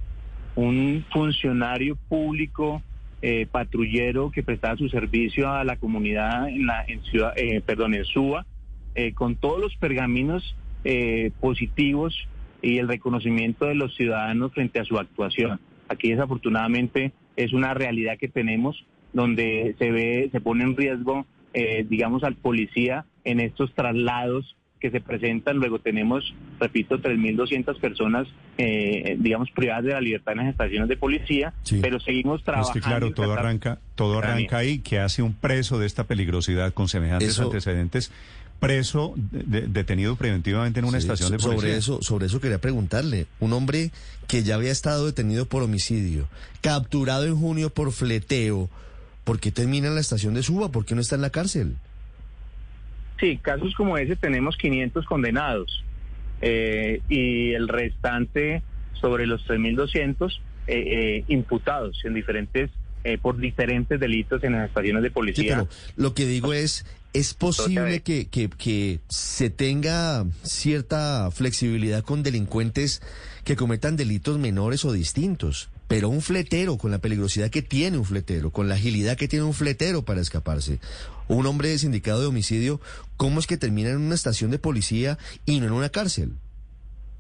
un 0.57 1.05
funcionario 1.13 1.97
público 2.09 2.83
eh, 3.23 3.47
patrullero 3.51 4.31
que 4.31 4.43
prestaba 4.43 4.77
su 4.77 4.89
servicio 4.89 5.51
a 5.51 5.65
la 5.65 5.77
comunidad 5.77 6.49
en 6.49 6.67
la 6.67 6.85
en 6.87 7.03
ciudad, 7.05 7.33
eh, 7.37 7.63
perdón, 7.65 7.95
en 7.95 8.05
Suba, 8.05 8.47
eh, 8.95 9.13
con 9.13 9.37
todos 9.37 9.61
los 9.61 9.75
pergaminos 9.77 10.55
eh, 10.85 11.33
positivos 11.41 12.15
y 12.63 12.79
el 12.79 12.89
reconocimiento 12.89 13.67
de 13.67 13.75
los 13.75 13.95
ciudadanos 13.97 14.53
frente 14.53 14.79
a 14.79 14.85
su 14.85 14.99
actuación. 14.99 15.61
Aquí 15.89 16.11
desafortunadamente 16.11 17.13
es 17.37 17.53
una 17.53 17.75
realidad 17.75 18.19
que 18.19 18.29
tenemos 18.29 18.85
donde 19.13 19.75
se 19.79 19.91
ve, 19.91 20.29
se 20.33 20.41
pone 20.41 20.65
en 20.65 20.77
riesgo, 20.77 21.27
eh, 21.55 21.87
digamos, 21.89 22.25
al 22.25 22.37
policía 22.37 23.07
en 23.25 23.41
estos 23.41 23.75
traslados 23.75 24.57
que 24.81 24.91
se 24.91 25.01
presentan. 25.01 25.57
Luego 25.57 25.79
tenemos, 25.79 26.35
repito, 26.61 26.99
3.200 27.01 27.79
personas, 27.81 28.27
eh, 28.59 29.17
digamos, 29.19 29.51
privadas 29.51 29.85
de 29.85 29.93
la 29.93 30.01
libertad 30.01 30.33
en 30.33 30.39
las 30.41 30.49
estaciones 30.49 30.89
de 30.89 30.97
policía, 30.97 31.55
Sí. 31.63 31.79
pero 31.81 31.99
seguimos 32.01 32.41
Es 32.41 32.45
trabajando. 32.45 32.73
que 32.75 32.81
claro, 32.81 33.13
todo 33.13 33.33
arranca, 33.33 33.79
todo 33.95 34.19
arranca 34.19 34.59
ahí, 34.59 34.81
que 34.81 34.99
hace 34.99 35.23
un 35.23 35.33
preso 35.35 35.79
de 35.79 35.87
esta 35.87 36.05
peligrosidad 36.05 36.73
con 36.75 36.89
semejantes 36.89 37.31
Eso- 37.31 37.45
antecedentes, 37.45 38.11
preso, 38.61 39.13
de- 39.17 39.43
de- 39.63 39.69
detenido 39.69 40.17
preventivamente 40.17 40.79
en 40.81 40.87
una 40.87 40.99
Sí, 41.01 41.07
estación 41.07 41.31
de 41.33 41.39
policía. 41.39 41.61
Sobre 41.61 41.77
eso, 41.77 42.03
sobre 42.03 42.27
eso 42.27 42.41
quería 42.41 42.59
preguntarle. 42.61 43.27
Un 43.41 43.53
hombre 43.53 43.91
que 44.29 44.43
ya 44.43 44.55
había 44.55 44.71
estado 44.71 45.07
detenido 45.07 45.47
por 45.47 45.63
homicidio, 45.63 46.29
capturado 46.63 47.25
en 47.27 47.37
junio 47.37 47.71
por 47.71 47.93
fleteo, 47.93 48.71
¿por 49.25 49.41
qué 49.41 49.51
termina 49.51 49.89
en 49.89 49.95
la 49.95 50.01
estación 50.01 50.35
de 50.35 50.43
Suba? 50.43 50.71
¿Por 50.71 50.85
qué 50.87 50.95
no 50.95 51.01
está 51.01 51.15
en 51.17 51.23
la 51.23 51.31
cárcel? 51.31 51.77
Sí, 53.21 53.39
casos 53.39 53.75
como 53.75 53.97
ese 53.97 54.17
tenemos 54.17 54.57
500 54.57 55.05
condenados 55.07 55.85
eh, 56.41 57.01
y 57.09 57.53
el 57.53 57.69
restante 57.69 58.63
sobre 59.01 59.27
los 59.27 59.47
3.200 59.47 60.33
eh, 60.67 60.75
eh, 61.19 61.25
imputados 61.29 62.01
en 62.05 62.15
diferentes 62.15 62.71
eh, 63.05 63.19
por 63.19 63.37
diferentes 63.37 64.01
delitos 64.01 64.43
en 64.45 64.53
las 64.53 64.69
estaciones 64.69 65.03
de 65.03 65.11
Sí, 65.11 65.15
policía. 65.15 65.57
pero 65.57 65.69
lo 65.97 66.15
que 66.15 66.25
digo 66.25 66.55
es, 66.55 66.87
¿es 67.13 67.35
posible 67.35 68.01
que, 68.01 68.29
que, 68.29 68.49
que 68.49 69.01
se 69.09 69.51
tenga 69.51 70.25
cierta 70.43 71.31
flexibilidad 71.31 72.03
con 72.03 72.23
delincuentes 72.23 73.03
que 73.45 73.57
cometan 73.57 73.97
delitos 73.97 74.39
menores 74.39 74.87
o 74.87 74.93
distintos? 74.93 75.69
Pero 75.95 76.09
un 76.09 76.23
fletero, 76.23 76.77
con 76.77 76.91
la 76.91 76.99
peligrosidad 76.99 77.51
que 77.51 77.63
tiene 77.63 77.99
un 77.99 78.05
fletero, 78.05 78.51
con 78.51 78.69
la 78.69 78.75
agilidad 78.75 79.17
que 79.17 79.29
tiene 79.29 79.45
un 79.45 79.55
fletero 79.55 80.05
para 80.05 80.21
escaparse, 80.21 80.81
un 81.29 81.47
hombre 81.47 81.79
sindicado 81.79 82.21
de 82.21 82.27
homicidio, 82.27 82.81
¿cómo 83.17 83.39
es 83.39 83.47
que 83.47 83.57
termina 83.57 83.91
en 83.91 83.99
una 83.99 84.17
estación 84.17 84.51
de 84.51 84.59
policía 84.59 85.19
y 85.47 85.61
no 85.61 85.67
en 85.67 85.73
una 85.73 85.91
cárcel? 85.91 86.31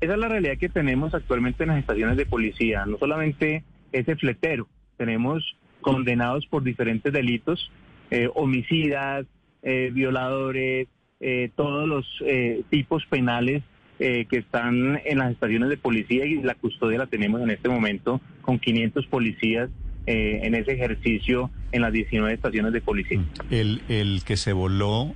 Esa 0.00 0.14
es 0.14 0.19
la 0.19 0.26
realidad 0.26 0.59
que 0.59 0.69
tenemos 0.69 1.14
actualmente 1.14 1.62
en 1.62 1.69
las 1.69 1.78
estaciones 1.78 2.16
de 2.16 2.26
policía. 2.26 2.85
No 2.85 2.99
solamente 2.99 3.62
ese 3.93 4.16
fletero, 4.16 4.66
tenemos 4.97 5.45
condenados 5.81 6.45
por 6.47 6.64
diferentes 6.64 7.12
delitos, 7.12 7.71
eh, 8.11 8.28
homicidas, 8.35 9.25
eh, 9.62 9.93
violadores, 9.95 10.88
eh, 11.21 11.52
todos 11.54 11.88
los 11.88 12.04
eh, 12.26 12.64
tipos 12.71 13.07
penales 13.07 13.62
eh, 13.99 14.27
que 14.29 14.39
están 14.39 15.01
en 15.05 15.19
las 15.19 15.31
estaciones 15.33 15.69
de 15.69 15.77
policía 15.77 16.25
y 16.27 16.43
la 16.43 16.55
custodia 16.55 16.99
la 16.99 17.07
tenemos 17.07 17.41
en 17.41 17.51
este 17.51 17.69
momento 17.69 18.21
con 18.43 18.59
500 18.59 19.07
policías 19.07 19.71
eh, 20.07 20.41
en 20.43 20.55
ese 20.55 20.73
ejercicio 20.73 21.51
en 21.73 21.83
las 21.83 21.93
19 21.93 22.35
estaciones 22.35 22.73
de 22.73 22.81
policía. 22.81 23.21
El, 23.51 23.83
el 23.89 24.23
que 24.25 24.37
se 24.37 24.53
voló, 24.53 25.15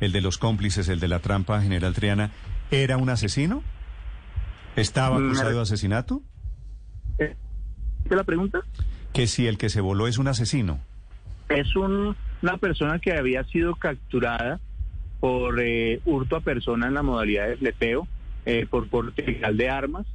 el 0.00 0.12
de 0.12 0.20
los 0.20 0.38
cómplices, 0.38 0.88
el 0.88 1.00
de 1.00 1.08
la 1.08 1.20
trampa, 1.20 1.62
General 1.62 1.94
Triana, 1.94 2.30
¿era 2.70 2.96
un 2.96 3.08
asesino? 3.10 3.62
¿Estaba 4.76 5.18
Mm, 5.18 5.24
acusado 5.26 5.50
de 5.56 5.60
asesinato? 5.62 6.22
¿Es 7.18 7.30
la 8.10 8.24
pregunta? 8.24 8.60
Que 9.12 9.26
si 9.26 9.46
el 9.46 9.56
que 9.58 9.68
se 9.70 9.80
voló 9.80 10.06
es 10.06 10.18
un 10.18 10.28
asesino. 10.28 10.78
Es 11.48 11.74
un- 11.76 12.14
una 12.42 12.58
persona 12.58 12.98
que 12.98 13.12
había 13.12 13.42
sido 13.44 13.74
capturada 13.76 14.60
por 15.20 15.60
eh, 15.60 16.00
hurto 16.04 16.36
a 16.36 16.40
persona 16.40 16.86
en 16.88 16.94
la 16.94 17.02
modalidad 17.02 17.48
de 17.48 17.56
fleteo, 17.56 18.06
eh, 18.46 18.66
por 18.68 18.88
porte 18.88 19.22
ilegal 19.22 19.56
de 19.56 19.68
armas. 19.68 20.06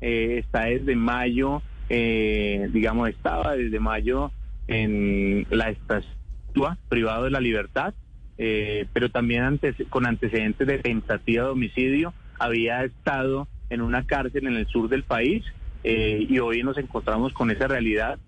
Eh, 0.00 0.38
está 0.38 0.64
desde 0.64 0.96
mayo, 0.96 1.62
eh, 1.90 2.68
digamos, 2.72 3.10
estaba 3.10 3.54
desde 3.54 3.78
mayo 3.78 4.30
en 4.68 5.46
la 5.50 5.70
estatua 5.70 6.78
privado 6.88 7.24
de 7.24 7.30
la 7.30 7.40
libertad, 7.40 7.92
eh, 8.38 8.86
pero 8.92 9.10
también 9.10 9.60
con 9.90 10.06
antecedentes 10.06 10.66
de 10.66 10.78
tentativa 10.78 11.44
de 11.44 11.50
homicidio. 11.50 12.14
Había 12.38 12.84
estado 12.84 13.48
en 13.68 13.82
una 13.82 14.06
cárcel 14.06 14.46
en 14.46 14.56
el 14.56 14.66
sur 14.66 14.88
del 14.88 15.02
país 15.02 15.44
eh, 15.84 16.26
y 16.28 16.38
hoy 16.38 16.62
nos 16.62 16.78
encontramos 16.78 17.32
con 17.32 17.50
esa 17.50 17.68
realidad 17.68 18.18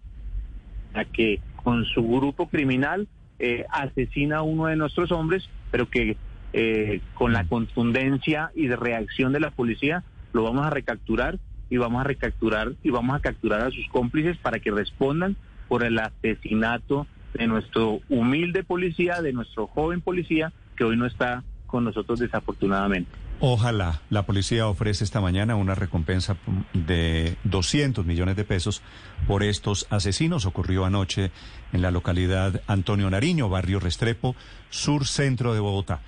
a 0.95 1.04
que 1.04 1.40
con 1.57 1.85
su 1.85 2.02
grupo 2.07 2.49
criminal 2.49 3.09
eh, 3.38 3.64
asesina 3.71 4.38
a 4.38 4.42
uno 4.42 4.66
de 4.66 4.76
nuestros 4.76 5.11
hombres, 5.12 5.49
pero 5.71 5.88
que 5.88 6.16
eh, 6.53 7.01
con 7.15 7.33
la 7.33 7.45
contundencia 7.45 8.51
y 8.55 8.67
de 8.67 8.77
reacción 8.77 9.33
de 9.33 9.41
la 9.41 9.51
policía 9.51 10.05
lo 10.33 10.43
vamos 10.43 10.67
a 10.67 10.71
recapturar 10.71 11.39
y 11.71 11.79
vamos 11.79 12.01
a 12.01 12.05
recapturar 12.05 12.73
y 12.83 12.91
vamos 12.91 13.17
a 13.17 13.21
capturar 13.21 13.63
a 13.63 13.71
sus 13.71 13.89
cómplices 13.89 14.37
para 14.37 14.59
que 14.59 14.71
respondan 14.71 15.37
por 15.69 15.85
el 15.85 15.99
asesinato 15.99 17.07
de 17.35 17.47
nuestro 17.47 18.01
humilde 18.11 18.63
policía, 18.63 19.23
de 19.23 19.33
nuestro 19.33 19.67
joven 19.67 20.03
policía 20.03 20.53
que 20.77 20.85
hoy 20.85 20.97
no 20.97 21.07
está 21.07 21.43
con 21.67 21.85
nosotros 21.85 22.19
desafortunadamente. 22.19 23.11
Ojalá 23.41 24.03
la 24.09 24.25
policía 24.25 24.69
ofrece 24.69 25.03
esta 25.03 25.21
mañana 25.21 25.57
una 25.57 25.75
recompensa 25.75 26.37
de 26.75 27.37
200 27.45 28.07
millones 28.07 28.37
de 28.37 28.45
pesos 28.45 28.83
por 29.27 29.43
estos 29.43 29.87
asesinos. 29.91 30.47
Ocurrió 30.47 30.85
anoche 30.85 31.33
en 31.73 31.83
la 31.83 31.91
localidad 31.91 32.63
Antonio 32.69 33.11
Nariño, 33.11 33.49
barrio 33.49 33.81
Restrepo, 33.81 34.37
sur 34.71 35.07
centro 35.07 35.55
de 35.55 35.61
Bogotá. 35.61 36.03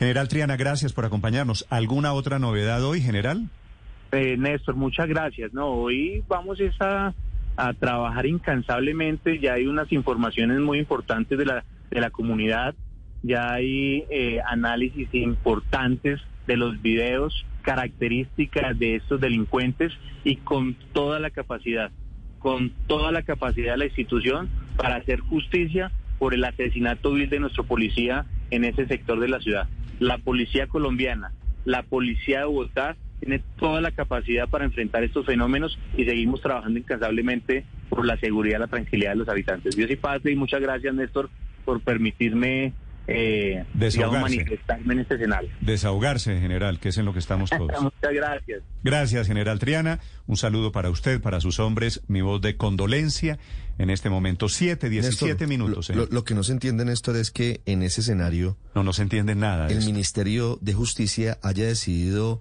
General 0.00 0.28
Triana, 0.28 0.56
gracias 0.56 0.94
por 0.94 1.04
acompañarnos. 1.04 1.66
¿Alguna 1.68 2.14
otra 2.14 2.38
novedad 2.38 2.82
hoy, 2.82 3.02
general? 3.02 3.50
Eh, 4.12 4.34
Néstor, 4.38 4.74
muchas 4.74 5.06
gracias. 5.06 5.52
No, 5.52 5.66
hoy 5.66 6.24
vamos 6.26 6.58
a 6.80 7.12
trabajar 7.74 8.24
incansablemente. 8.24 9.38
Ya 9.40 9.52
hay 9.52 9.66
unas 9.66 9.92
informaciones 9.92 10.58
muy 10.60 10.78
importantes 10.78 11.36
de 11.36 11.44
la, 11.44 11.64
de 11.90 12.00
la 12.00 12.08
comunidad. 12.08 12.74
Ya 13.22 13.52
hay 13.52 14.06
eh, 14.08 14.40
análisis 14.48 15.06
importantes 15.12 16.18
de 16.46 16.56
los 16.56 16.80
videos, 16.80 17.44
características 17.60 18.78
de 18.78 18.96
estos 18.96 19.20
delincuentes 19.20 19.92
y 20.24 20.36
con 20.36 20.76
toda 20.94 21.20
la 21.20 21.28
capacidad, 21.28 21.90
con 22.38 22.70
toda 22.86 23.12
la 23.12 23.20
capacidad 23.20 23.72
de 23.72 23.78
la 23.80 23.84
institución 23.84 24.48
para 24.78 24.96
hacer 24.96 25.20
justicia 25.20 25.92
por 26.18 26.32
el 26.32 26.42
asesinato 26.42 27.12
vil 27.12 27.28
de 27.28 27.38
nuestro 27.38 27.64
policía 27.64 28.24
en 28.50 28.64
ese 28.64 28.86
sector 28.86 29.20
de 29.20 29.28
la 29.28 29.40
ciudad. 29.40 29.68
La 30.00 30.18
policía 30.18 30.66
colombiana, 30.66 31.32
la 31.64 31.82
policía 31.82 32.40
de 32.40 32.44
Bogotá 32.46 32.96
tiene 33.20 33.42
toda 33.58 33.82
la 33.82 33.90
capacidad 33.90 34.48
para 34.48 34.64
enfrentar 34.64 35.04
estos 35.04 35.26
fenómenos 35.26 35.78
y 35.96 36.06
seguimos 36.06 36.40
trabajando 36.40 36.78
incansablemente 36.78 37.66
por 37.90 38.06
la 38.06 38.16
seguridad 38.16 38.56
y 38.56 38.60
la 38.60 38.66
tranquilidad 38.66 39.10
de 39.10 39.16
los 39.16 39.28
habitantes. 39.28 39.76
Dios 39.76 39.90
y 39.90 39.96
paz 39.96 40.22
y 40.24 40.34
muchas 40.34 40.62
gracias 40.62 40.94
Néstor 40.94 41.28
por 41.66 41.82
permitirme 41.82 42.72
eh, 43.06 43.64
digamos, 43.74 44.20
manifestarme 44.20 44.94
en 44.94 45.00
este 45.00 45.14
escenario. 45.16 45.50
Desahogarse, 45.60 46.40
general, 46.40 46.78
que 46.78 46.90
es 46.90 46.98
en 46.98 47.04
lo 47.04 47.12
que 47.12 47.18
estamos 47.18 47.50
todos. 47.50 47.70
muchas 47.82 48.12
gracias. 48.12 48.62
Gracias, 48.84 49.26
general 49.26 49.58
Triana. 49.58 50.00
Un 50.26 50.36
saludo 50.36 50.70
para 50.72 50.90
usted, 50.90 51.20
para 51.20 51.40
sus 51.40 51.58
hombres. 51.58 52.02
Mi 52.08 52.20
voz 52.20 52.40
de 52.40 52.56
condolencia 52.56 53.38
en 53.78 53.90
este 53.90 54.10
momento. 54.10 54.48
Siete, 54.48 54.88
diecisiete 54.88 55.46
Néstor, 55.46 55.48
minutos. 55.48 55.88
Lo, 55.88 55.94
¿eh? 55.94 56.06
lo- 56.08 56.14
lo 56.14 56.24
que 56.24 56.34
no 56.34 56.42
se 56.42 56.52
entiende, 56.52 56.84
Néstor, 56.84 57.16
es 57.16 57.30
que 57.30 57.60
en 57.66 57.82
ese 57.82 58.00
escenario 58.02 58.56
No, 58.74 58.82
no 58.84 58.92
se 58.92 59.02
entiende 59.02 59.34
nada. 59.34 59.66
el 59.66 59.78
esto. 59.78 59.86
Ministerio 59.90 60.58
de 60.60 60.72
Justicia 60.74 61.38
haya 61.42 61.66
decidido 61.66 62.40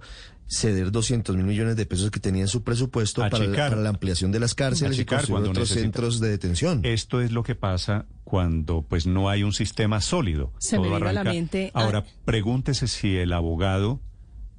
ceder 0.51 0.91
200 0.91 1.35
mil 1.35 1.45
millones 1.45 1.75
de 1.75 1.85
pesos 1.85 2.09
que 2.09 2.19
tenía 2.19 2.41
en 2.41 2.47
su 2.47 2.63
presupuesto 2.63 3.21
para 3.21 3.37
la, 3.37 3.43
Achicar. 3.45 3.69
para 3.69 3.81
la 3.83 3.89
ampliación 3.89 4.31
de 4.31 4.39
las 4.39 4.55
cárceles 4.55 4.97
y 4.97 5.05
construir 5.05 5.41
otros 5.49 5.57
necesita. 5.69 5.81
centros 5.81 6.19
de 6.19 6.29
detención. 6.29 6.81
Esto 6.83 7.21
es 7.21 7.31
lo 7.31 7.43
que 7.43 7.53
pasa 7.53 8.07
cuando 8.23 8.81
pues 8.81 9.05
no 9.05 9.29
hay 9.29 9.43
un 9.43 9.53
sistema 9.53 10.01
sólido. 10.01 10.51
Se 10.57 10.77
me 10.79 10.85
Todo 10.87 10.95
vino 10.95 11.07
a 11.07 11.13
la 11.13 11.19
arranca. 11.21 11.33
mente- 11.35 11.71
ah. 11.75 11.81
Ahora, 11.83 12.03
pregúntese 12.25 12.87
si 12.87 13.15
el 13.17 13.31
abogado 13.33 14.01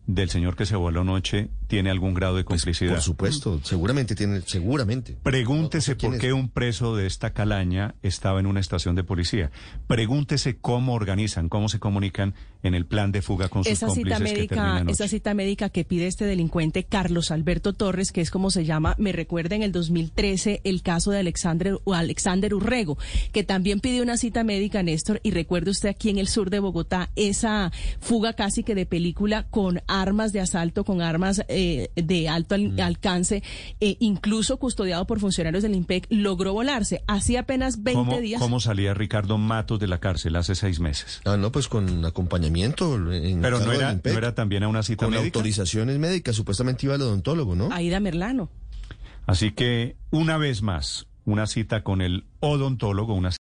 del 0.07 0.31
señor 0.31 0.55
que 0.57 0.65
se 0.67 0.77
voló 0.77 1.01
anoche 1.01 1.51
tiene 1.71 1.89
algún 1.91 2.15
grado 2.15 2.35
de 2.37 2.43
Pues, 2.43 2.63
complicidad. 2.63 2.95
por 2.95 3.01
supuesto, 3.01 3.61
seguramente 3.63 4.17
tiene, 4.17 4.41
seguramente. 4.45 5.17
Pregúntese 5.23 5.93
No, 5.93 5.95
no 5.95 5.95
sé 5.95 5.97
quién 5.97 6.13
por 6.13 6.21
qué 6.21 6.27
es. 6.27 6.33
un 6.33 6.49
preso 6.49 6.97
de 6.97 7.07
esta 7.07 7.33
calaña 7.33 7.95
estaba 8.03 8.41
en 8.41 8.47
una 8.47 8.59
estación 8.59 8.97
de 8.97 9.05
policía. 9.05 9.53
Pregúntese 9.87 10.57
cómo 10.59 10.95
organizan, 10.95 11.49
cómo 11.49 11.69
se 11.69 11.79
comunican 11.79 12.35
en 12.65 12.75
el 12.75 12.87
plan 12.87 13.13
de 13.13 13.23
fuga 13.23 13.49
con 13.49 13.63
sus 13.65 13.73
esa 13.73 13.89
cita 13.89 14.17
cómplices 14.17 14.49
termina 14.49 14.75
médica, 14.75 14.93
esa 14.93 15.09
cita 15.09 15.33
médica 15.33 15.69
que 15.71 15.85
pide 15.85 16.07
este 16.09 16.27
delincuente 16.27 16.85
Carlos 16.85 17.31
Alberto 17.31 17.73
Torres, 17.73 18.11
que 18.13 18.21
es 18.21 18.31
como 18.31 18.51
se 18.51 18.65
llama, 18.65 18.97
me 18.99 19.13
recuerda 19.13 19.55
en 19.57 19.63
el 19.63 19.71
2013 19.73 20.61
el 20.65 20.83
caso 20.83 21.13
de 21.13 21.21
Alexander, 21.21 21.79
o 21.85 21.95
Alexander 21.95 22.53
Urrego, 22.53 22.99
que 23.33 23.45
también 23.45 23.79
pidió 23.81 24.03
una 24.03 24.17
cita 24.17 24.43
médica, 24.45 24.83
Néstor, 24.83 25.21
y 25.23 25.31
recuerde 25.31 25.71
usted 25.71 25.89
aquí 25.89 26.11
en 26.11 26.19
el 26.19 26.27
sur 26.29 26.51
de 26.51 26.59
Bogotá 26.59 27.11
esa 27.17 27.71
fuga 28.01 28.33
casi 28.35 28.65
que 28.65 28.75
de 28.75 28.87
película 28.87 29.45
con 29.51 29.81
armas 29.87 30.33
de 30.33 30.41
asalto, 30.41 30.85
con 30.85 31.01
armas 31.01 31.43
eh, 31.49 31.60
de 31.97 32.29
alto 32.29 32.55
al- 32.55 32.73
Mm. 32.73 32.81
alcance, 32.81 33.43
eh, 33.81 33.97
incluso 34.01 34.57
custodiado 34.59 35.07
por 35.07 35.21
funcionarios 35.21 35.63
del 35.63 35.75
IMPEC, 35.75 36.07
logró 36.11 36.53
volarse. 36.53 37.03
Hacía 37.07 37.41
apenas 37.41 37.83
20 37.83 37.99
¿Cómo, 38.11 38.21
días. 38.21 38.41
cómo 38.41 38.61
salía 38.61 38.95
Ricardo 38.95 39.39
Matos 39.39 39.79
de 39.81 39.87
la 39.87 39.99
cárcel 40.01 40.37
hace 40.37 40.55
seis 40.55 40.81
meses? 40.81 41.21
Ah, 41.25 41.37
no, 41.37 41.53
pues 41.53 41.69
con 41.69 42.05
acompañamiento. 42.05 42.95
En 43.13 43.41
Pero 43.43 43.61
no 43.61 43.73
era, 43.73 43.93
IMPEC, 43.93 44.13
no 44.13 44.19
era 44.19 44.35
también 44.35 44.63
a 44.63 44.69
una 44.69 44.83
cita 44.83 45.05
Con 45.07 45.15
médica. 45.15 45.27
autorizaciones 45.39 45.99
médicas, 45.99 46.37
supuestamente 46.37 46.87
iba 46.87 46.95
al 46.95 47.03
odontólogo, 47.03 47.55
¿no? 47.55 47.69
Aida 47.73 48.01
Merlano. 48.01 48.49
Así 49.27 49.53
que, 49.53 49.97
una 50.11 50.39
vez 50.39 50.63
más, 50.63 51.07
una 51.27 51.47
cita 51.47 51.85
con 51.85 52.01
el 52.01 52.25
odontólogo, 52.41 53.15
una 53.15 53.29